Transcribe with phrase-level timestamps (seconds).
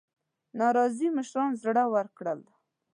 [0.59, 2.41] ناراضي مشران زړه ورکړل.